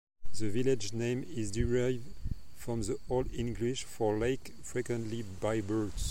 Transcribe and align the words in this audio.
The 0.35 0.49
village's 0.49 0.93
name 0.93 1.23
is 1.29 1.51
derived 1.51 2.09
from 2.55 2.81
the 2.81 2.97
Old 3.07 3.31
English 3.35 3.83
for 3.83 4.17
"lake 4.17 4.51
frequented 4.63 5.39
by 5.39 5.61
birds". 5.61 5.93